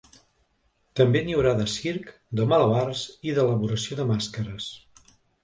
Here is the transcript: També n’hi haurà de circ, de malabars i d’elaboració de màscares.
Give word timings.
També 0.99 1.21
n’hi 1.27 1.35
haurà 1.35 1.51
de 1.59 1.67
circ, 1.73 2.09
de 2.41 2.47
malabars 2.55 3.05
i 3.33 3.37
d’elaboració 3.37 4.01
de 4.01 4.09
màscares. 4.15 4.73